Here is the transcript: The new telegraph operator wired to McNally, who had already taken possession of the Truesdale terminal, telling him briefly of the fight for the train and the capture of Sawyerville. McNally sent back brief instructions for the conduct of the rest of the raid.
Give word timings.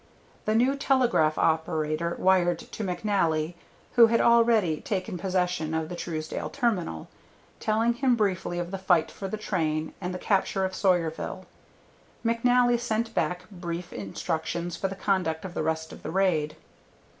The 0.45 0.55
new 0.55 0.75
telegraph 0.75 1.37
operator 1.37 2.15
wired 2.17 2.57
to 2.57 2.83
McNally, 2.83 3.53
who 3.93 4.07
had 4.07 4.19
already 4.19 4.81
taken 4.81 5.19
possession 5.19 5.75
of 5.75 5.89
the 5.89 5.95
Truesdale 5.95 6.49
terminal, 6.49 7.07
telling 7.59 7.93
him 7.93 8.15
briefly 8.15 8.57
of 8.57 8.71
the 8.71 8.79
fight 8.79 9.11
for 9.11 9.27
the 9.27 9.37
train 9.37 9.93
and 10.01 10.11
the 10.11 10.17
capture 10.17 10.65
of 10.65 10.71
Sawyerville. 10.73 11.45
McNally 12.25 12.79
sent 12.79 13.13
back 13.13 13.47
brief 13.51 13.93
instructions 13.93 14.75
for 14.75 14.87
the 14.87 14.95
conduct 14.95 15.45
of 15.45 15.53
the 15.53 15.61
rest 15.61 15.93
of 15.93 16.01
the 16.01 16.09
raid. 16.09 16.55